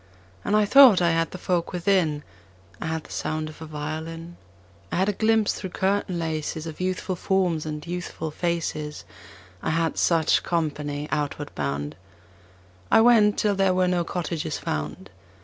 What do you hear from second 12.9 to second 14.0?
went till there were